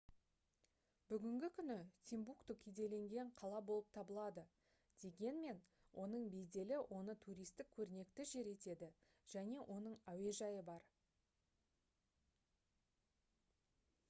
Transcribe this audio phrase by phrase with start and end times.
[1.09, 1.75] бүгінгі күні
[2.11, 4.45] тимбукту кедейленген қала болып табылады
[5.05, 5.59] дегенмен
[6.05, 8.89] оның беделі оны туристік көрнекті жер етеді
[9.35, 10.87] және оның әуежайы бар